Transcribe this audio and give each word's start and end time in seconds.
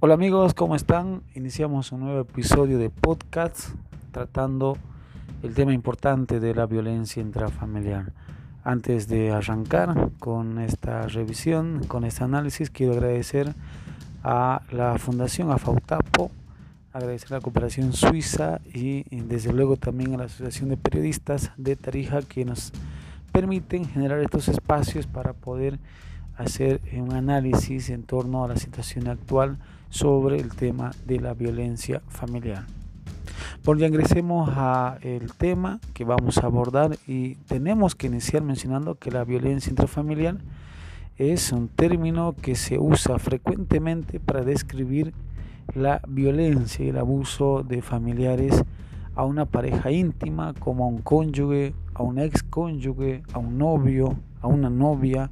Hola 0.00 0.14
amigos, 0.14 0.54
¿cómo 0.54 0.76
están? 0.76 1.22
Iniciamos 1.34 1.90
un 1.90 1.98
nuevo 1.98 2.20
episodio 2.20 2.78
de 2.78 2.88
podcast 2.88 3.70
tratando 4.12 4.78
el 5.42 5.54
tema 5.54 5.74
importante 5.74 6.38
de 6.38 6.54
la 6.54 6.66
violencia 6.66 7.20
intrafamiliar. 7.20 8.12
Antes 8.62 9.08
de 9.08 9.32
arrancar 9.32 10.10
con 10.20 10.60
esta 10.60 11.08
revisión, 11.08 11.82
con 11.88 12.04
este 12.04 12.22
análisis, 12.22 12.70
quiero 12.70 12.92
agradecer 12.92 13.56
a 14.22 14.62
la 14.70 14.96
Fundación 14.98 15.50
AFAUTAPO, 15.50 16.30
agradecer 16.92 17.32
a 17.32 17.38
la 17.38 17.40
cooperación 17.40 17.92
suiza 17.92 18.60
y 18.72 19.02
desde 19.10 19.52
luego 19.52 19.76
también 19.78 20.14
a 20.14 20.18
la 20.18 20.24
Asociación 20.26 20.68
de 20.68 20.76
Periodistas 20.76 21.50
de 21.56 21.74
Tarija 21.74 22.22
que 22.22 22.44
nos 22.44 22.72
permiten 23.32 23.84
generar 23.84 24.20
estos 24.20 24.46
espacios 24.46 25.08
para 25.08 25.32
poder 25.32 25.80
hacer 26.36 26.80
un 26.92 27.14
análisis 27.14 27.90
en 27.90 28.04
torno 28.04 28.44
a 28.44 28.48
la 28.48 28.54
situación 28.54 29.08
actual 29.08 29.58
sobre 29.90 30.38
el 30.40 30.54
tema 30.54 30.90
de 31.06 31.20
la 31.20 31.34
violencia 31.34 32.02
familiar. 32.08 32.66
Bueno, 33.64 33.80
ya 33.80 33.88
ingresemos 33.88 34.50
a 34.52 34.98
el 35.02 35.32
tema 35.34 35.80
que 35.92 36.04
vamos 36.04 36.38
a 36.38 36.46
abordar 36.46 36.96
y 37.06 37.34
tenemos 37.34 37.94
que 37.94 38.06
iniciar 38.06 38.42
mencionando 38.42 38.94
que 38.94 39.10
la 39.10 39.24
violencia 39.24 39.70
intrafamiliar 39.70 40.38
es 41.16 41.52
un 41.52 41.68
término 41.68 42.34
que 42.40 42.54
se 42.54 42.78
usa 42.78 43.18
frecuentemente 43.18 44.20
para 44.20 44.42
describir 44.42 45.12
la 45.74 46.00
violencia 46.08 46.84
y 46.84 46.88
el 46.88 46.98
abuso 46.98 47.62
de 47.62 47.82
familiares 47.82 48.64
a 49.14 49.24
una 49.24 49.44
pareja 49.44 49.90
íntima 49.90 50.54
como 50.54 50.84
a 50.84 50.88
un 50.88 51.02
cónyuge, 51.02 51.74
a 51.94 52.04
un 52.04 52.20
ex 52.20 52.44
cónyuge, 52.44 53.22
a 53.32 53.38
un 53.38 53.58
novio, 53.58 54.16
a 54.40 54.46
una 54.46 54.70
novia 54.70 55.30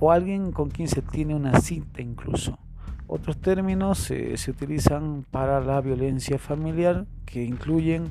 o 0.00 0.10
alguien 0.10 0.52
con 0.52 0.70
quien 0.70 0.88
se 0.88 1.02
tiene 1.02 1.34
una 1.34 1.60
cita 1.60 2.00
incluso. 2.00 2.58
Otros 3.06 3.36
términos 3.38 4.10
eh, 4.10 4.36
se 4.36 4.50
utilizan 4.50 5.26
para 5.30 5.60
la 5.60 5.80
violencia 5.80 6.38
familiar 6.38 7.06
que 7.26 7.44
incluyen 7.44 8.10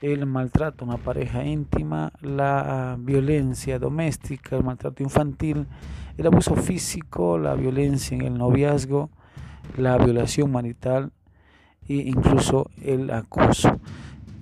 el 0.00 0.26
maltrato 0.26 0.84
a 0.84 0.88
una 0.88 0.96
pareja 0.98 1.44
íntima, 1.44 2.12
la 2.20 2.96
violencia 2.98 3.78
doméstica, 3.78 4.56
el 4.56 4.64
maltrato 4.64 5.02
infantil, 5.02 5.66
el 6.16 6.26
abuso 6.26 6.56
físico, 6.56 7.38
la 7.38 7.54
violencia 7.54 8.16
en 8.16 8.22
el 8.22 8.34
noviazgo, 8.36 9.10
la 9.76 9.96
violación 9.96 10.50
marital 10.50 11.12
e 11.88 11.94
incluso 11.94 12.70
el 12.82 13.10
acoso. 13.10 13.80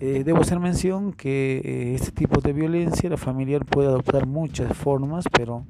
Eh, 0.00 0.22
debo 0.24 0.40
hacer 0.40 0.60
mención 0.60 1.12
que 1.12 1.60
eh, 1.64 1.94
este 1.94 2.10
tipo 2.10 2.40
de 2.40 2.52
violencia, 2.52 3.08
la 3.10 3.16
familiar 3.16 3.64
puede 3.64 3.88
adoptar 3.88 4.26
muchas 4.26 4.76
formas, 4.76 5.24
pero 5.32 5.64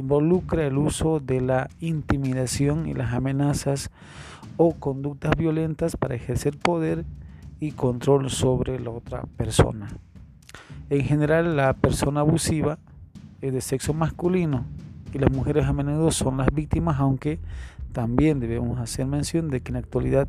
involucra 0.00 0.66
el 0.66 0.76
uso 0.76 1.20
de 1.20 1.40
la 1.40 1.70
intimidación 1.78 2.86
y 2.88 2.94
las 2.94 3.12
amenazas 3.12 3.90
o 4.56 4.74
conductas 4.74 5.32
violentas 5.36 5.96
para 5.96 6.14
ejercer 6.14 6.58
poder 6.58 7.04
y 7.60 7.72
control 7.72 8.30
sobre 8.30 8.80
la 8.80 8.90
otra 8.90 9.22
persona. 9.36 9.88
En 10.88 11.04
general, 11.04 11.56
la 11.56 11.74
persona 11.74 12.20
abusiva 12.20 12.78
es 13.40 13.52
de 13.52 13.60
sexo 13.60 13.94
masculino 13.94 14.64
y 15.12 15.18
las 15.18 15.30
mujeres 15.30 15.66
a 15.66 15.72
menudo 15.72 16.10
son 16.10 16.38
las 16.38 16.48
víctimas, 16.52 16.98
aunque 16.98 17.38
también 17.92 18.40
debemos 18.40 18.78
hacer 18.80 19.06
mención 19.06 19.50
de 19.50 19.60
que 19.60 19.70
en 19.70 19.74
la 19.74 19.80
actualidad 19.80 20.28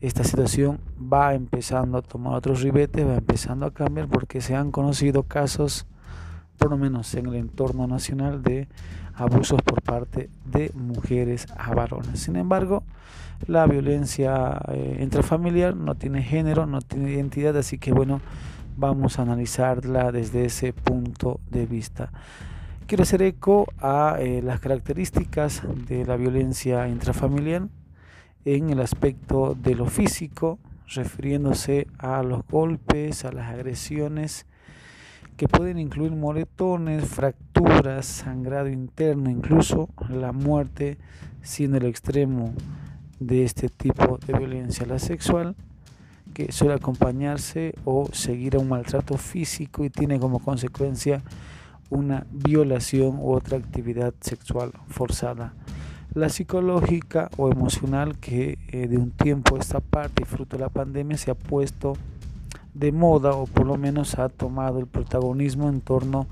esta 0.00 0.24
situación 0.24 0.80
va 1.00 1.34
empezando 1.34 1.98
a 1.98 2.02
tomar 2.02 2.34
otros 2.34 2.62
ribetes, 2.62 3.06
va 3.06 3.16
empezando 3.16 3.66
a 3.66 3.72
cambiar 3.72 4.08
porque 4.08 4.40
se 4.40 4.54
han 4.54 4.70
conocido 4.70 5.24
casos 5.24 5.86
por 6.58 6.70
lo 6.70 6.76
menos 6.76 7.14
en 7.14 7.26
el 7.26 7.36
entorno 7.36 7.86
nacional, 7.86 8.42
de 8.42 8.68
abusos 9.14 9.62
por 9.62 9.82
parte 9.82 10.28
de 10.44 10.70
mujeres 10.74 11.46
a 11.56 11.74
varones. 11.74 12.20
Sin 12.20 12.36
embargo, 12.36 12.82
la 13.46 13.66
violencia 13.66 14.60
eh, 14.68 14.98
intrafamiliar 15.02 15.76
no 15.76 15.94
tiene 15.94 16.22
género, 16.22 16.66
no 16.66 16.80
tiene 16.80 17.12
identidad, 17.12 17.56
así 17.56 17.78
que 17.78 17.92
bueno, 17.92 18.20
vamos 18.76 19.18
a 19.18 19.22
analizarla 19.22 20.12
desde 20.12 20.44
ese 20.44 20.72
punto 20.72 21.40
de 21.50 21.66
vista. 21.66 22.10
Quiero 22.86 23.02
hacer 23.02 23.22
eco 23.22 23.66
a 23.80 24.16
eh, 24.18 24.40
las 24.42 24.60
características 24.60 25.62
de 25.86 26.06
la 26.06 26.16
violencia 26.16 26.88
intrafamiliar 26.88 27.68
en 28.44 28.70
el 28.70 28.80
aspecto 28.80 29.54
de 29.54 29.74
lo 29.74 29.86
físico, 29.86 30.58
refiriéndose 30.86 31.86
a 31.98 32.22
los 32.22 32.46
golpes, 32.46 33.24
a 33.24 33.32
las 33.32 33.52
agresiones, 33.52 34.46
que 35.38 35.46
pueden 35.46 35.78
incluir 35.78 36.10
moretones, 36.10 37.04
fracturas, 37.04 38.04
sangrado 38.04 38.68
interno, 38.68 39.30
incluso 39.30 39.88
la 40.10 40.32
muerte, 40.32 40.98
siendo 41.42 41.78
el 41.78 41.84
extremo 41.84 42.52
de 43.20 43.44
este 43.44 43.68
tipo 43.68 44.18
de 44.26 44.36
violencia, 44.36 44.84
la 44.84 44.98
sexual, 44.98 45.54
que 46.34 46.50
suele 46.50 46.74
acompañarse 46.74 47.76
o 47.84 48.08
seguir 48.12 48.56
a 48.56 48.58
un 48.58 48.68
maltrato 48.68 49.16
físico 49.16 49.84
y 49.84 49.90
tiene 49.90 50.18
como 50.18 50.40
consecuencia 50.40 51.22
una 51.88 52.26
violación 52.32 53.20
u 53.20 53.30
otra 53.30 53.58
actividad 53.58 54.14
sexual 54.20 54.72
forzada. 54.88 55.54
La 56.14 56.30
psicológica 56.30 57.30
o 57.36 57.48
emocional 57.48 58.18
que 58.18 58.58
eh, 58.72 58.88
de 58.88 58.98
un 58.98 59.12
tiempo 59.12 59.56
esta 59.56 59.78
parte 59.78 60.24
y 60.24 60.26
fruto 60.26 60.56
de 60.56 60.64
la 60.64 60.68
pandemia 60.68 61.16
se 61.16 61.30
ha 61.30 61.36
puesto 61.36 61.92
de 62.74 62.92
moda 62.92 63.32
o 63.32 63.46
por 63.46 63.66
lo 63.66 63.76
menos 63.76 64.18
ha 64.18 64.28
tomado 64.28 64.78
el 64.78 64.86
protagonismo 64.86 65.68
en 65.68 65.80
torno 65.80 66.26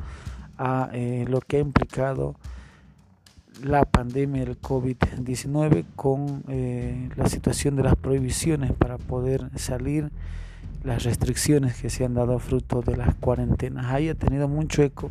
a 0.59 0.91
eh, 0.93 1.25
lo 1.29 1.41
que 1.41 1.59
ha 1.59 1.61
implicado 1.61 2.37
la 3.63 3.85
pandemia 3.85 4.45
del 4.45 4.61
COVID-19 4.61 5.85
con 5.97 6.45
eh, 6.49 7.09
la 7.17 7.27
situación 7.29 7.77
de 7.77 7.85
las 7.85 7.97
prohibiciones 7.97 8.73
para 8.73 8.99
poder 8.99 9.51
salir, 9.57 10.11
las 10.85 11.05
restricciones 11.05 11.81
que 11.81 11.91
se 11.91 12.05
han 12.05 12.15
dado 12.15 12.39
fruto 12.39 12.83
de 12.83 12.97
las 12.97 13.15
cuarentenas. 13.15 13.87
Ahí 13.87 14.09
ha 14.09 14.15
tenido 14.15 14.49
mucho 14.49 14.83
eco 14.83 15.11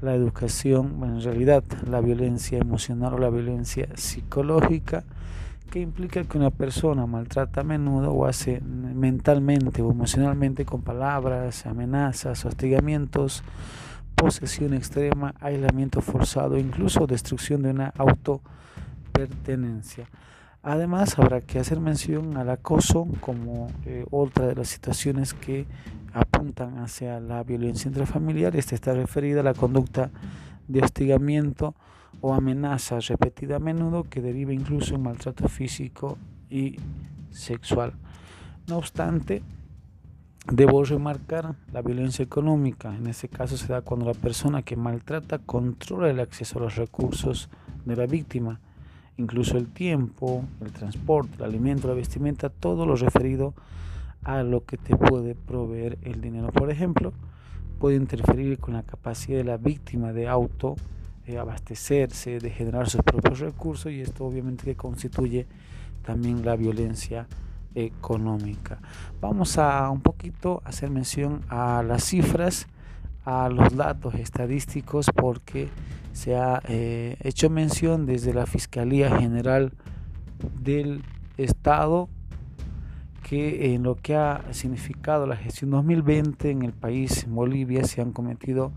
la 0.00 0.14
educación, 0.14 1.00
en 1.02 1.22
realidad 1.22 1.62
la 1.88 2.00
violencia 2.00 2.58
emocional 2.58 3.14
o 3.14 3.18
la 3.18 3.30
violencia 3.30 3.88
psicológica 3.94 5.04
que 5.70 5.80
implica 5.80 6.24
que 6.24 6.36
una 6.36 6.50
persona 6.50 7.06
maltrata 7.06 7.60
a 7.60 7.64
menudo 7.64 8.12
o 8.12 8.26
hace 8.26 8.60
mentalmente 8.60 9.82
o 9.82 9.90
emocionalmente 9.90 10.64
con 10.64 10.82
palabras, 10.82 11.64
amenazas, 11.64 12.44
hostigamientos, 12.44 13.44
posesión 14.16 14.74
extrema, 14.74 15.34
aislamiento 15.40 16.00
forzado, 16.00 16.58
incluso 16.58 17.06
destrucción 17.06 17.62
de 17.62 17.70
una 17.70 17.94
autopertenencia. 17.96 20.08
Además, 20.62 21.18
habrá 21.18 21.40
que 21.40 21.58
hacer 21.58 21.80
mención 21.80 22.36
al 22.36 22.50
acoso 22.50 23.08
como 23.20 23.68
eh, 23.86 24.04
otra 24.10 24.48
de 24.48 24.56
las 24.56 24.68
situaciones 24.68 25.32
que 25.32 25.64
apuntan 26.12 26.76
hacia 26.78 27.18
la 27.20 27.42
violencia 27.44 27.88
intrafamiliar. 27.88 28.56
Esta 28.56 28.74
está 28.74 28.92
referida 28.92 29.40
a 29.40 29.44
la 29.44 29.54
conducta 29.54 30.10
de 30.68 30.82
hostigamiento 30.82 31.74
o 32.20 32.34
amenaza 32.34 33.00
repetida 33.00 33.56
a 33.56 33.60
menudo 33.60 34.04
que 34.04 34.20
deriva 34.20 34.52
incluso 34.52 34.94
en 34.94 35.02
maltrato 35.02 35.48
físico 35.48 36.18
y 36.50 36.76
sexual. 37.30 37.94
No 38.66 38.76
obstante, 38.76 39.42
debo 40.46 40.84
remarcar 40.84 41.54
la 41.72 41.82
violencia 41.82 42.22
económica. 42.22 42.94
En 42.94 43.06
este 43.06 43.28
caso 43.28 43.56
se 43.56 43.68
da 43.68 43.82
cuando 43.82 44.06
la 44.06 44.14
persona 44.14 44.62
que 44.62 44.76
maltrata 44.76 45.38
controla 45.38 46.10
el 46.10 46.20
acceso 46.20 46.58
a 46.58 46.62
los 46.62 46.76
recursos 46.76 47.48
de 47.84 47.96
la 47.96 48.06
víctima, 48.06 48.60
incluso 49.16 49.56
el 49.56 49.68
tiempo, 49.68 50.44
el 50.60 50.72
transporte, 50.72 51.36
el 51.38 51.44
alimento, 51.44 51.88
la 51.88 51.94
vestimenta, 51.94 52.48
todo 52.48 52.86
lo 52.86 52.96
referido 52.96 53.54
a 54.22 54.42
lo 54.42 54.64
que 54.64 54.76
te 54.76 54.96
puede 54.96 55.34
proveer 55.34 55.98
el 56.02 56.20
dinero. 56.20 56.52
Por 56.52 56.70
ejemplo, 56.70 57.12
puede 57.78 57.96
interferir 57.96 58.58
con 58.58 58.74
la 58.74 58.82
capacidad 58.82 59.38
de 59.38 59.44
la 59.44 59.56
víctima 59.56 60.12
de 60.12 60.28
auto 60.28 60.76
de 61.26 61.38
abastecerse, 61.38 62.38
de 62.38 62.50
generar 62.50 62.88
sus 62.88 63.02
propios 63.02 63.38
recursos 63.40 63.92
y 63.92 64.00
esto 64.00 64.24
obviamente 64.24 64.64
que 64.64 64.76
constituye 64.76 65.46
también 66.02 66.44
la 66.44 66.56
violencia 66.56 67.26
económica. 67.74 68.78
Vamos 69.20 69.58
a 69.58 69.88
un 69.90 70.00
poquito 70.00 70.62
hacer 70.64 70.90
mención 70.90 71.42
a 71.48 71.82
las 71.82 72.04
cifras, 72.04 72.66
a 73.24 73.48
los 73.48 73.76
datos 73.76 74.14
estadísticos 74.14 75.06
porque 75.14 75.68
se 76.12 76.36
ha 76.36 76.60
eh, 76.68 77.16
hecho 77.22 77.50
mención 77.50 78.06
desde 78.06 78.34
la 78.34 78.46
Fiscalía 78.46 79.16
General 79.16 79.72
del 80.60 81.02
Estado 81.36 82.08
que 83.22 83.74
en 83.74 83.84
lo 83.84 83.94
que 83.94 84.16
ha 84.16 84.42
significado 84.52 85.26
la 85.26 85.36
gestión 85.36 85.70
2020 85.70 86.50
en 86.50 86.62
el 86.62 86.72
país, 86.72 87.22
en 87.24 87.34
Bolivia, 87.34 87.84
se 87.84 88.00
han 88.00 88.10
cometido 88.10 88.72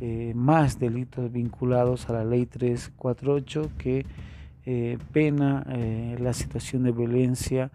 eh, 0.00 0.32
más 0.34 0.78
delitos 0.78 1.32
vinculados 1.32 2.08
a 2.08 2.12
la 2.12 2.24
ley 2.24 2.46
348 2.46 3.70
que 3.78 4.06
eh, 4.64 4.98
pena 5.12 5.66
eh, 5.70 6.16
la 6.20 6.32
situación 6.32 6.84
de 6.84 6.92
violencia 6.92 7.70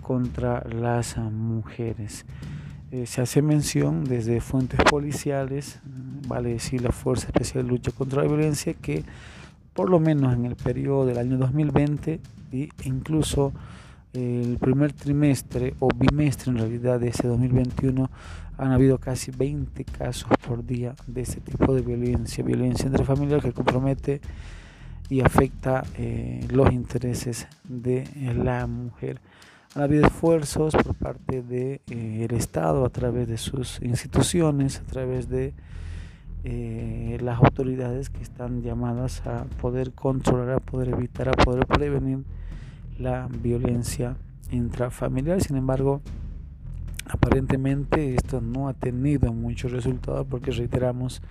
contra 0.00 0.64
las 0.68 1.18
mujeres. 1.18 2.24
se 3.04 3.20
hace 3.20 3.42
mención 3.42 4.04
desde 4.04 4.40
fuentes 4.40 4.80
policiales, 4.88 5.80
vale 6.26 6.50
decir 6.50 6.80
la 6.80 6.92
Fuerza 6.92 7.26
Especial 7.26 7.64
de 7.64 7.70
Lucha 7.70 7.90
contra 7.92 8.22
la 8.22 8.28
Violencia, 8.28 8.72
que 8.72 9.04
por 9.74 9.90
lo 9.90 10.00
menos 10.00 10.32
en 10.32 10.46
el 10.46 10.56
periodo 10.56 11.04
del 11.04 11.18
año 11.18 11.36
2020 11.36 12.20
e 12.52 12.68
incluso 12.84 13.52
el 14.12 14.58
primer 14.58 14.92
trimestre 14.92 15.74
o 15.80 15.88
bimestre 15.94 16.50
en 16.50 16.58
realidad 16.58 17.00
de 17.00 17.08
ese 17.08 17.28
2021 17.28 18.10
han 18.56 18.72
habido 18.72 18.98
casi 18.98 19.30
20 19.30 19.84
casos 19.84 20.30
por 20.46 20.64
día 20.64 20.94
de 21.06 21.22
este 21.22 21.40
tipo 21.40 21.74
de 21.74 21.82
violencia, 21.82 22.42
violencia 22.42 22.86
intrafamiliar 22.86 23.40
que 23.40 23.52
compromete 23.52 24.20
y 25.08 25.20
afecta 25.20 25.84
eh, 25.96 26.46
los 26.50 26.72
intereses 26.72 27.46
de 27.64 28.06
la 28.36 28.66
mujer. 28.66 29.20
Ha 29.74 29.82
habido 29.82 30.06
esfuerzos 30.06 30.74
por 30.74 30.94
parte 30.94 31.42
del 31.42 31.48
de, 31.48 31.80
eh, 31.90 32.28
Estado 32.32 32.84
a 32.84 32.90
través 32.90 33.28
de 33.28 33.38
sus 33.38 33.80
instituciones, 33.80 34.80
a 34.80 34.84
través 34.84 35.28
de 35.28 35.54
eh, 36.44 37.18
las 37.20 37.38
autoridades 37.38 38.10
que 38.10 38.22
están 38.22 38.62
llamadas 38.62 39.24
a 39.26 39.44
poder 39.60 39.92
controlar, 39.92 40.56
a 40.56 40.60
poder 40.60 40.88
evitar, 40.88 41.28
a 41.28 41.32
poder 41.32 41.66
prevenir 41.66 42.24
la 42.98 43.28
violencia 43.28 44.16
intrafamiliar. 44.50 45.40
Sin 45.40 45.56
embargo, 45.56 46.02
aparentemente 47.06 48.14
esto 48.14 48.40
no 48.40 48.68
ha 48.68 48.74
tenido 48.74 49.32
muchos 49.32 49.72
resultados 49.72 50.26
porque 50.28 50.50
reiteramos, 50.50 51.22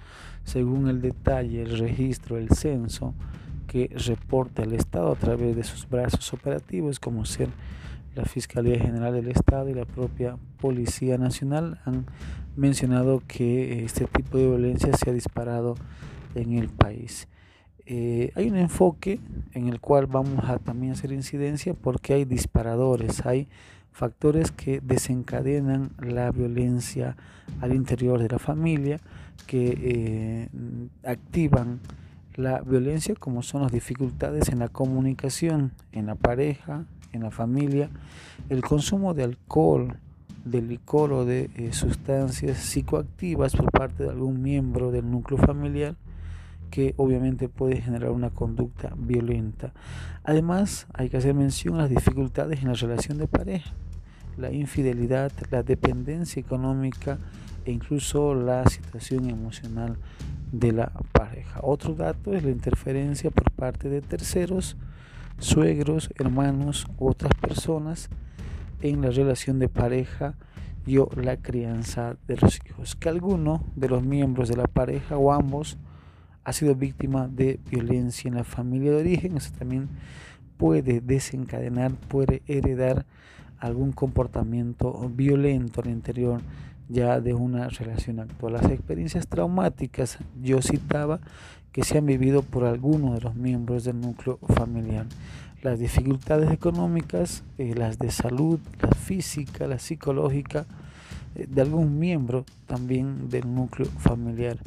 según 0.44 0.88
el 0.88 1.02
detalle, 1.02 1.62
el 1.62 1.78
registro, 1.78 2.38
el 2.38 2.50
censo 2.50 3.14
que 3.68 3.92
reporta 4.08 4.64
el 4.64 4.74
Estado 4.74 5.12
a 5.12 5.16
través 5.16 5.56
de 5.56 5.64
sus 5.64 5.88
brazos 5.90 6.34
operativos, 6.34 7.00
como 7.00 7.26
ser 7.26 7.50
la 8.16 8.24
Fiscalía 8.24 8.80
General 8.80 9.14
del 9.14 9.28
Estado 9.28 9.70
y 9.70 9.74
la 9.74 9.86
propia 9.86 10.38
Policía 10.60 11.18
Nacional, 11.18 11.80
han 11.86 12.06
mencionado 12.56 13.22
que 13.28 13.84
este 13.84 14.06
tipo 14.06 14.38
de 14.38 14.48
violencia 14.48 14.92
se 14.94 15.10
ha 15.10 15.14
disparado 15.14 15.76
en 16.34 16.54
el 16.54 16.70
país. 16.70 17.28
Eh, 17.90 18.34
hay 18.36 18.50
un 18.50 18.58
enfoque 18.58 19.22
en 19.54 19.70
el 19.70 19.80
cual 19.80 20.08
vamos 20.08 20.44
a 20.44 20.60
también 20.60 20.92
hacer 20.92 21.14
incidencia 21.14 21.74
porque 21.74 22.14
hay 22.14 22.26
disparadores, 22.26 23.26
hay 23.26 23.48
factores 23.94 24.52
que 24.52 24.82
desencadenan 24.82 25.92
la 25.98 26.32
violencia 26.32 27.16
al 27.62 27.74
interior 27.74 28.20
de 28.22 28.28
la 28.28 28.40
familia, 28.40 29.00
que 29.48 29.78
eh, 29.82 30.50
activan 31.06 31.80
la 32.36 32.60
violencia 32.60 33.16
como 33.16 33.42
son 33.42 33.62
las 33.62 33.72
dificultades 33.72 34.50
en 34.50 34.60
la 34.60 34.68
comunicación, 34.68 35.72
en 35.94 36.08
la 36.08 36.16
pareja, 36.16 36.84
en 37.14 37.24
la 37.24 37.32
familia, 37.32 37.90
el 38.50 38.62
consumo 38.64 39.14
de 39.14 39.24
alcohol, 39.24 39.96
de 40.44 40.62
licor 40.62 41.14
o 41.14 41.24
de 41.24 41.50
eh, 41.56 41.72
sustancias 41.72 42.58
psicoactivas 42.58 43.56
por 43.56 43.72
parte 43.72 44.04
de 44.04 44.10
algún 44.10 44.42
miembro 44.42 44.92
del 44.92 45.10
núcleo 45.10 45.38
familiar, 45.38 45.96
que 46.70 46.94
obviamente 46.98 47.50
puede 47.50 47.82
generar 47.82 48.12
una 48.12 48.30
conducta 48.30 48.94
violenta. 48.98 49.74
Además, 50.24 50.88
hay 50.94 51.10
que 51.10 51.18
hacer 51.18 51.34
mención 51.34 51.76
a 51.76 51.84
las 51.84 51.90
dificultades 51.90 52.62
en 52.62 52.68
la 52.68 52.74
relación 52.74 53.18
de 53.18 53.28
pareja, 53.28 53.74
la 54.38 54.52
infidelidad, 54.52 55.32
la 55.52 55.64
dependencia 55.64 56.40
económica 56.40 57.18
e 57.66 57.72
incluso 57.72 58.36
la 58.36 58.66
situación 58.68 59.30
emocional 59.30 59.98
de 60.52 60.72
la 60.72 60.92
pareja. 61.12 61.60
Otro 61.64 61.94
dato 61.94 62.34
es 62.34 62.44
la 62.44 62.52
interferencia 62.52 63.32
por 63.32 63.52
parte 63.52 63.90
de 63.90 64.02
terceros, 64.02 64.78
suegros, 65.40 66.10
hermanos 66.16 66.88
u 66.98 67.10
otras 67.10 67.34
personas 67.36 68.10
en 68.82 69.02
la 69.02 69.10
relación 69.10 69.60
de 69.60 69.70
pareja 69.70 70.36
y 70.86 70.98
o 71.00 71.10
la 71.16 71.38
crianza 71.38 72.16
de 72.28 72.38
los 72.38 72.60
hijos. 72.66 72.96
Que 72.96 73.10
alguno 73.10 73.64
de 73.76 73.90
los 73.90 74.04
miembros 74.04 74.48
de 74.48 74.56
la 74.56 74.68
pareja 74.68 75.18
o 75.18 75.34
ambos 75.34 75.78
ha 76.48 76.54
sido 76.54 76.76
víctima 76.76 77.28
de 77.28 77.60
violencia 77.70 78.30
en 78.30 78.36
la 78.36 78.46
familia 78.46 78.92
de 78.92 79.02
origen, 79.02 79.36
eso 79.36 79.52
también 79.60 79.90
puede 80.56 81.02
desencadenar, 81.02 81.92
puede 81.92 82.42
heredar 82.48 83.06
algún 83.60 83.92
comportamiento 83.92 85.12
violento 85.14 85.82
al 85.82 85.90
interior 85.90 86.40
ya 86.88 87.20
de 87.20 87.34
una 87.34 87.68
relación 87.68 88.22
actual. 88.22 88.54
Las 88.54 88.72
experiencias 88.72 89.28
traumáticas, 89.28 90.20
yo 90.42 90.62
citaba, 90.62 91.20
que 91.74 91.84
se 91.84 91.98
han 91.98 92.06
vivido 92.06 92.44
por 92.44 92.64
alguno 92.64 93.14
de 93.16 93.20
los 93.20 93.36
miembros 93.36 93.84
del 93.84 94.00
núcleo 94.00 94.40
familiar. 94.56 95.06
Las 95.62 95.80
dificultades 95.80 96.50
económicas, 96.50 97.44
eh, 97.58 97.74
las 97.76 98.00
de 98.00 98.10
salud, 98.10 98.58
la 98.82 98.92
física, 98.92 99.68
la 99.68 99.80
psicológica, 99.80 100.66
eh, 101.36 101.46
de 101.46 101.62
algún 101.62 102.00
miembro 102.00 102.46
también 102.68 103.30
del 103.30 103.54
núcleo 103.54 103.88
familiar 103.98 104.60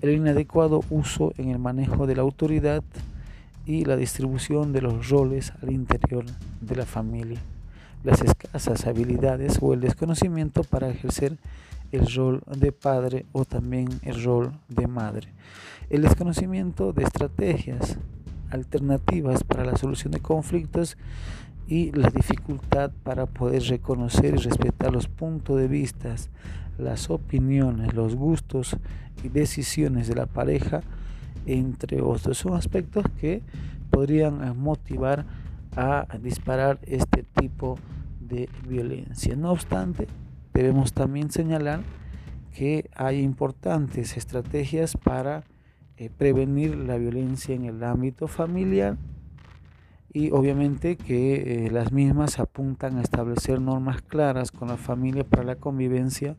el 0.00 0.10
inadecuado 0.10 0.82
uso 0.90 1.32
en 1.38 1.50
el 1.50 1.58
manejo 1.58 2.06
de 2.06 2.16
la 2.16 2.22
autoridad 2.22 2.82
y 3.64 3.84
la 3.84 3.96
distribución 3.96 4.72
de 4.72 4.82
los 4.82 5.08
roles 5.08 5.52
al 5.62 5.72
interior 5.72 6.24
de 6.60 6.76
la 6.76 6.86
familia, 6.86 7.40
las 8.04 8.22
escasas 8.22 8.86
habilidades 8.86 9.58
o 9.60 9.74
el 9.74 9.80
desconocimiento 9.80 10.62
para 10.62 10.88
ejercer 10.88 11.36
el 11.92 12.06
rol 12.14 12.42
de 12.46 12.72
padre 12.72 13.26
o 13.32 13.44
también 13.44 13.88
el 14.02 14.22
rol 14.22 14.52
de 14.68 14.86
madre, 14.86 15.28
el 15.90 16.02
desconocimiento 16.02 16.92
de 16.92 17.04
estrategias 17.04 17.98
alternativas 18.50 19.44
para 19.44 19.64
la 19.64 19.76
solución 19.76 20.12
de 20.12 20.20
conflictos 20.20 20.96
y 21.68 21.92
la 21.92 22.10
dificultad 22.10 22.92
para 23.02 23.26
poder 23.26 23.62
reconocer 23.64 24.34
y 24.34 24.38
respetar 24.38 24.92
los 24.92 25.08
puntos 25.08 25.58
de 25.58 25.68
vista, 25.68 26.14
las 26.78 27.10
opiniones, 27.10 27.94
los 27.94 28.14
gustos 28.14 28.76
y 29.24 29.28
decisiones 29.28 30.08
de 30.08 30.14
la 30.14 30.26
pareja, 30.26 30.82
entre 31.46 32.02
otros. 32.02 32.38
Son 32.38 32.54
aspectos 32.54 33.04
que 33.20 33.42
podrían 33.90 34.44
eh, 34.44 34.52
motivar 34.52 35.24
a 35.76 36.06
disparar 36.22 36.78
este 36.82 37.22
tipo 37.22 37.78
de 38.20 38.48
violencia. 38.66 39.36
No 39.36 39.50
obstante, 39.50 40.06
debemos 40.54 40.92
también 40.92 41.30
señalar 41.30 41.80
que 42.54 42.88
hay 42.94 43.20
importantes 43.20 44.16
estrategias 44.16 44.96
para 44.96 45.44
eh, 45.98 46.10
prevenir 46.16 46.74
la 46.76 46.96
violencia 46.96 47.54
en 47.54 47.64
el 47.66 47.82
ámbito 47.82 48.28
familiar 48.28 48.96
y 50.16 50.30
obviamente 50.30 50.96
que 50.96 51.66
eh, 51.66 51.70
las 51.70 51.92
mismas 51.92 52.38
apuntan 52.38 52.96
a 52.96 53.02
establecer 53.02 53.60
normas 53.60 54.00
claras 54.00 54.50
con 54.50 54.68
la 54.68 54.78
familia 54.78 55.24
para 55.24 55.44
la 55.44 55.56
convivencia. 55.56 56.36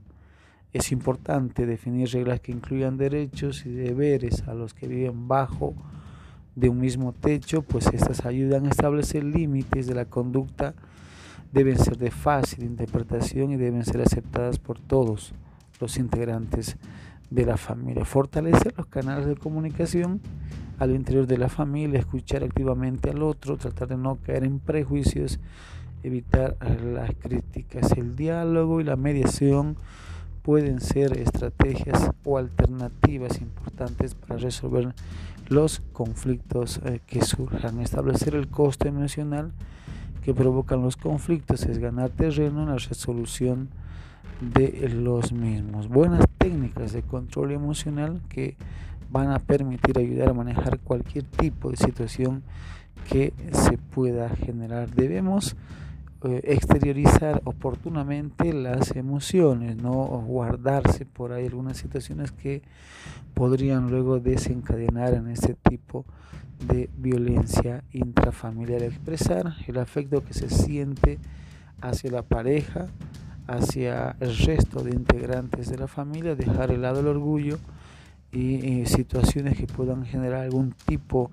Es 0.73 0.91
importante 0.91 1.67
definir 1.67 2.09
reglas 2.09 2.39
que 2.39 2.51
incluyan 2.51 2.97
derechos 2.97 3.67
y 3.67 3.69
deberes 3.69 4.41
a 4.47 4.55
los 4.55 4.73
que 4.73 4.87
viven 4.87 5.27
bajo 5.27 5.75
de 6.55 6.69
un 6.69 6.79
mismo 6.79 7.13
techo, 7.13 7.61
pues 7.61 7.85
estas 7.93 8.25
ayudan 8.25 8.65
a 8.65 8.69
establecer 8.69 9.23
límites 9.23 9.85
de 9.85 9.93
la 9.93 10.05
conducta, 10.05 10.73
deben 11.53 11.77
ser 11.77 11.99
de 11.99 12.09
fácil 12.09 12.63
interpretación 12.63 13.51
y 13.51 13.57
deben 13.57 13.85
ser 13.85 14.01
aceptadas 14.01 14.57
por 14.57 14.79
todos 14.79 15.35
los 15.79 15.97
integrantes 15.97 16.77
de 17.29 17.45
la 17.45 17.57
familia. 17.57 18.05
Fortalecer 18.05 18.73
los 18.75 18.87
canales 18.87 19.27
de 19.27 19.35
comunicación 19.35 20.19
al 20.77 20.91
interior 20.91 21.27
de 21.27 21.37
la 21.37 21.49
familia, 21.49 21.99
escuchar 21.99 22.43
activamente 22.43 23.09
al 23.09 23.23
otro, 23.23 23.57
tratar 23.57 23.87
de 23.87 23.97
no 23.97 24.17
caer 24.17 24.43
en 24.43 24.59
prejuicios, 24.59 25.39
evitar 26.03 26.57
las 26.83 27.11
críticas. 27.15 27.91
El 27.93 28.15
diálogo 28.15 28.79
y 28.79 28.83
la 28.83 28.95
mediación 28.95 29.77
pueden 30.43 30.79
ser 30.79 31.17
estrategias 31.17 32.11
o 32.23 32.37
alternativas 32.37 33.41
importantes 33.41 34.15
para 34.15 34.37
resolver 34.37 34.93
los 35.49 35.81
conflictos 35.91 36.79
eh, 36.85 37.01
que 37.05 37.21
surjan. 37.21 37.79
Establecer 37.79 38.35
el 38.35 38.47
costo 38.47 38.87
emocional 38.87 39.51
que 40.23 40.33
provocan 40.33 40.81
los 40.81 40.95
conflictos 40.95 41.63
es 41.63 41.79
ganar 41.79 42.11
terreno 42.11 42.63
en 42.63 42.69
la 42.69 42.77
resolución 42.77 43.69
de 44.41 44.89
los 44.89 45.31
mismos. 45.31 45.87
Buenas 45.87 46.25
técnicas 46.37 46.93
de 46.93 47.01
control 47.01 47.51
emocional 47.51 48.21
que 48.29 48.55
van 49.09 49.31
a 49.31 49.39
permitir 49.39 49.97
ayudar 49.97 50.29
a 50.29 50.33
manejar 50.33 50.79
cualquier 50.79 51.23
tipo 51.23 51.71
de 51.71 51.77
situación 51.77 52.43
que 53.09 53.33
se 53.51 53.77
pueda 53.77 54.29
generar. 54.29 54.89
Debemos 54.89 55.55
eh, 56.23 56.41
exteriorizar 56.45 57.41
oportunamente 57.45 58.51
las 58.51 58.95
emociones, 58.95 59.77
no 59.77 59.93
guardarse 59.93 61.05
por 61.05 61.31
ahí 61.31 61.45
algunas 61.45 61.77
situaciones 61.77 62.31
que 62.31 62.63
podrían 63.33 63.89
luego 63.89 64.19
desencadenar 64.19 65.13
en 65.13 65.27
este 65.27 65.53
tipo 65.53 66.05
de 66.67 66.89
violencia 66.97 67.83
intrafamiliar. 67.93 68.81
Expresar 68.81 69.53
el 69.67 69.77
afecto 69.77 70.23
que 70.23 70.33
se 70.33 70.49
siente 70.49 71.19
hacia 71.81 72.11
la 72.11 72.23
pareja, 72.23 72.87
hacia 73.45 74.15
el 74.19 74.35
resto 74.37 74.83
de 74.83 74.91
integrantes 74.91 75.69
de 75.69 75.77
la 75.77 75.87
familia, 75.87 76.35
dejar 76.35 76.71
el 76.71 76.81
lado 76.81 77.01
el 77.01 77.07
orgullo 77.07 77.59
y, 78.31 78.85
situaciones 78.85 79.57
que 79.57 79.67
puedan 79.67 80.05
generar 80.05 80.41
algún 80.43 80.73
tipo 80.85 81.31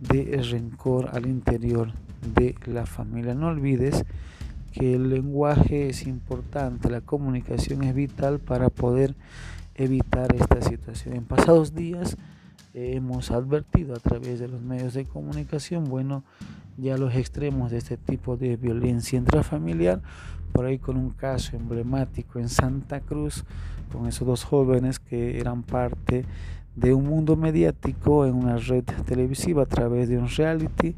de 0.00 0.40
rencor 0.50 1.10
al 1.12 1.26
interior 1.26 1.92
de 2.34 2.54
la 2.66 2.86
familia. 2.86 3.34
No 3.34 3.48
olvides 3.48 4.04
que 4.72 4.94
el 4.94 5.08
lenguaje 5.08 5.88
es 5.88 6.06
importante, 6.06 6.90
la 6.90 7.00
comunicación 7.00 7.82
es 7.84 7.94
vital 7.94 8.40
para 8.40 8.70
poder 8.70 9.14
evitar 9.74 10.34
esta 10.34 10.60
situación. 10.62 11.14
En 11.14 11.24
pasados 11.24 11.74
días 11.74 12.16
hemos 12.74 13.30
advertido 13.30 13.94
a 13.94 13.98
través 13.98 14.40
de 14.40 14.48
los 14.48 14.60
medios 14.60 14.94
de 14.94 15.04
comunicación, 15.04 15.84
bueno, 15.84 16.24
ya 16.76 16.96
los 16.96 17.14
extremos 17.14 17.70
de 17.70 17.78
este 17.78 17.96
tipo 17.96 18.36
de 18.36 18.56
violencia 18.56 19.18
intrafamiliar, 19.18 20.02
por 20.52 20.66
ahí 20.66 20.78
con 20.78 20.96
un 20.96 21.10
caso 21.10 21.56
emblemático 21.56 22.38
en 22.38 22.48
Santa 22.48 23.00
Cruz, 23.00 23.44
con 23.92 24.06
esos 24.06 24.26
dos 24.26 24.44
jóvenes 24.44 24.98
que 24.98 25.38
eran 25.38 25.62
parte 25.62 26.24
de 26.76 26.92
un 26.92 27.04
mundo 27.04 27.36
mediático 27.36 28.26
en 28.26 28.34
una 28.34 28.56
red 28.56 28.84
televisiva 29.06 29.62
a 29.62 29.66
través 29.66 30.08
de 30.08 30.18
un 30.18 30.28
reality 30.28 30.96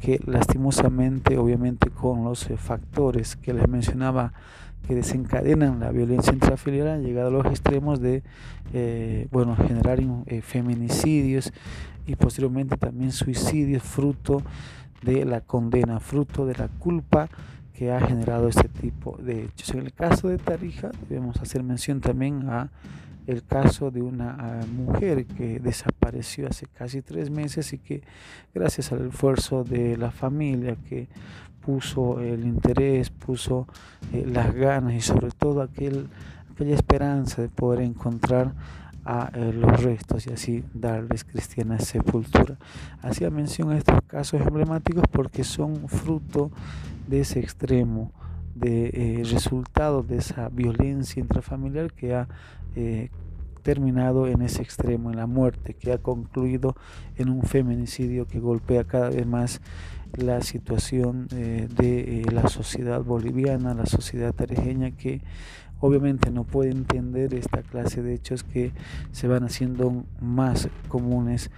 que 0.00 0.20
lastimosamente, 0.26 1.38
obviamente 1.38 1.90
con 1.90 2.24
los 2.24 2.48
eh, 2.50 2.56
factores 2.56 3.36
que 3.36 3.52
les 3.52 3.68
mencionaba 3.68 4.32
que 4.86 4.94
desencadenan 4.94 5.80
la 5.80 5.90
violencia 5.90 6.32
intrafamiliar 6.32 6.88
han 6.88 7.02
llegado 7.02 7.28
a 7.28 7.30
los 7.30 7.46
extremos 7.46 8.00
de 8.00 8.22
eh, 8.72 9.26
bueno 9.32 9.56
generar 9.56 9.98
eh, 10.00 10.42
feminicidios 10.42 11.52
y 12.06 12.14
posteriormente 12.14 12.76
también 12.76 13.10
suicidios 13.10 13.82
fruto 13.82 14.42
de 15.02 15.24
la 15.24 15.40
condena, 15.40 16.00
fruto 16.00 16.46
de 16.46 16.54
la 16.54 16.68
culpa 16.68 17.28
que 17.74 17.92
ha 17.92 18.00
generado 18.00 18.48
este 18.48 18.68
tipo 18.68 19.18
de 19.18 19.44
hechos. 19.44 19.70
En 19.70 19.80
el 19.80 19.92
caso 19.92 20.28
de 20.28 20.38
Tarija 20.38 20.90
debemos 21.08 21.40
hacer 21.40 21.62
mención 21.62 22.00
también 22.00 22.48
a 22.48 22.70
el 23.26 23.42
caso 23.42 23.90
de 23.90 24.02
una 24.02 24.60
mujer 24.72 25.26
que 25.26 25.58
desapareció 25.58 26.46
hace 26.48 26.66
casi 26.66 27.02
tres 27.02 27.28
meses 27.30 27.72
y 27.72 27.78
que 27.78 28.02
gracias 28.54 28.92
al 28.92 29.08
esfuerzo 29.08 29.64
de 29.64 29.96
la 29.96 30.12
familia 30.12 30.76
que 30.88 31.08
puso 31.60 32.20
el 32.20 32.46
interés, 32.46 33.10
puso 33.10 33.66
eh, 34.12 34.24
las 34.24 34.54
ganas 34.54 34.94
y 34.94 35.00
sobre 35.00 35.32
todo 35.32 35.60
aquel, 35.60 36.06
aquella 36.52 36.76
esperanza 36.76 37.42
de 37.42 37.48
poder 37.48 37.80
encontrar 37.80 38.54
a 39.06 39.30
eh, 39.34 39.52
los 39.52 39.82
restos 39.82 40.26
y 40.26 40.32
así 40.32 40.64
darles 40.74 41.24
cristiana 41.24 41.78
sepultura. 41.78 42.58
Hacía 43.00 43.30
mención 43.30 43.70
a 43.70 43.78
estos 43.78 44.00
casos 44.08 44.40
emblemáticos 44.40 45.04
porque 45.10 45.44
son 45.44 45.88
fruto 45.88 46.50
de 47.06 47.20
ese 47.20 47.38
extremo, 47.38 48.12
de 48.56 48.88
eh, 48.88 49.22
resultado 49.30 50.02
de 50.02 50.16
esa 50.16 50.48
violencia 50.48 51.20
intrafamiliar 51.20 51.92
que 51.92 52.16
ha 52.16 52.26
eh, 52.74 53.10
terminado 53.62 54.26
en 54.26 54.42
ese 54.42 54.62
extremo, 54.62 55.10
en 55.10 55.16
la 55.16 55.26
muerte, 55.26 55.74
que 55.74 55.92
ha 55.92 55.98
concluido 55.98 56.74
en 57.16 57.28
un 57.28 57.42
feminicidio 57.42 58.26
que 58.26 58.40
golpea 58.40 58.84
cada 58.84 59.10
vez 59.10 59.26
más 59.26 59.60
la 60.16 60.40
situación 60.40 61.26
de 61.28 62.24
la 62.32 62.48
sociedad 62.48 63.02
boliviana, 63.02 63.74
la 63.74 63.86
sociedad 63.86 64.32
tarejeña 64.32 64.92
que 64.92 65.20
obviamente 65.80 66.30
no 66.30 66.44
puede 66.44 66.70
entender 66.70 67.34
esta 67.34 67.62
clase 67.62 68.02
de 68.02 68.14
hechos 68.14 68.42
que 68.42 68.72
se 69.12 69.28
van 69.28 69.44
haciendo 69.44 70.04
más 70.20 70.68
comunes 70.88 71.50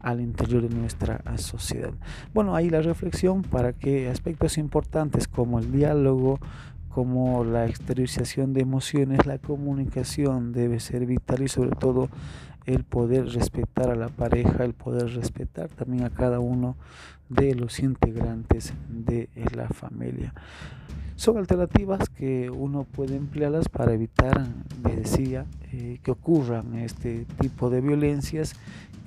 al 0.00 0.20
interior 0.20 0.68
de 0.68 0.74
nuestra 0.74 1.22
sociedad. 1.36 1.92
Bueno, 2.34 2.56
ahí 2.56 2.68
la 2.70 2.82
reflexión 2.82 3.42
para 3.42 3.72
que 3.72 4.08
aspectos 4.08 4.58
importantes 4.58 5.28
como 5.28 5.58
el 5.58 5.70
diálogo, 5.70 6.40
como 6.88 7.44
la 7.44 7.66
exteriorización 7.66 8.52
de 8.52 8.60
emociones, 8.60 9.24
la 9.26 9.38
comunicación 9.38 10.52
debe 10.52 10.80
ser 10.80 11.06
vital 11.06 11.42
y 11.42 11.48
sobre 11.48 11.70
todo 11.70 12.10
el 12.66 12.84
poder 12.84 13.26
respetar 13.26 13.90
a 13.90 13.96
la 13.96 14.08
pareja, 14.08 14.64
el 14.64 14.74
poder 14.74 15.14
respetar 15.14 15.68
también 15.68 16.04
a 16.04 16.10
cada 16.10 16.38
uno 16.38 16.76
de 17.28 17.54
los 17.54 17.80
integrantes 17.80 18.74
de 18.88 19.28
la 19.54 19.68
familia. 19.68 20.34
Son 21.22 21.38
alternativas 21.38 22.08
que 22.08 22.50
uno 22.50 22.82
puede 22.82 23.14
emplearlas 23.14 23.68
para 23.68 23.92
evitar, 23.92 24.44
me 24.82 24.96
decía, 24.96 25.46
eh, 25.70 26.00
que 26.02 26.10
ocurran 26.10 26.74
este 26.74 27.26
tipo 27.40 27.70
de 27.70 27.80
violencias 27.80 28.54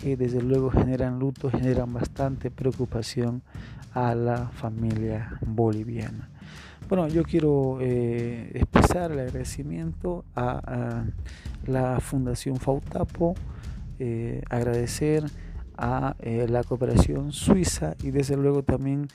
que 0.02 0.16
desde 0.16 0.42
luego 0.42 0.72
generan 0.72 1.20
luto, 1.20 1.52
generan 1.52 1.92
bastante 1.92 2.52
preocupación 2.52 3.42
a 3.94 4.16
la 4.16 4.48
familia 4.48 5.38
boliviana. 5.46 6.30
Bueno, 6.88 7.10
yo 7.10 7.24
quiero 7.24 7.80
eh, 7.82 8.50
expresar 8.54 9.12
el 9.12 9.20
agradecimiento 9.20 10.24
a, 10.38 11.04
la 11.68 12.00
Fundación 12.00 12.56
Fautapo, 12.62 13.36
eh, 14.00 14.42
agradecer 14.50 15.26
a 15.78 16.16
la 16.24 16.64
cooperación 16.64 17.32
suiza 17.32 17.96
y 18.04 18.12
desde 18.12 18.38
luego 18.38 18.64
también 18.64 19.08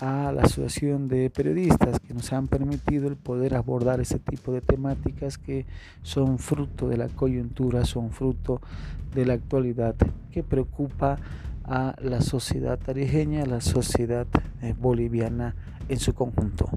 a 0.00 0.32
la 0.32 0.42
Asociación 0.42 1.08
de 1.08 1.28
Periodistas 1.30 2.00
que 2.00 2.14
nos 2.14 2.32
han 2.32 2.48
permitido 2.48 3.06
el 3.08 3.16
poder 3.16 3.54
abordar 3.54 4.00
ese 4.00 4.18
tipo 4.18 4.52
de 4.52 4.62
temáticas 4.62 5.36
que 5.36 5.66
son 6.02 6.38
fruto 6.38 6.88
de 6.88 6.96
la 6.96 7.08
coyuntura, 7.08 7.84
son 7.84 8.10
fruto 8.10 8.60
de 9.14 9.26
la 9.26 9.34
actualidad 9.34 9.94
que 10.32 10.42
preocupa 10.42 11.18
a 11.64 11.94
la 12.00 12.22
sociedad 12.22 12.78
tarijeña, 12.78 13.42
a 13.42 13.46
la 13.46 13.60
sociedad 13.60 14.26
eh, 14.62 14.74
boliviana 14.78 15.54
en 15.88 15.98
su 15.98 16.14
conjunto. 16.14 16.68